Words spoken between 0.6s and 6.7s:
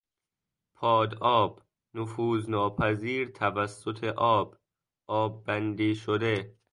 پاد آب، نفوذ ناپذیر توسط آب، آببندی شده